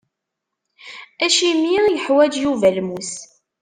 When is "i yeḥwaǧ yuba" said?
1.79-2.69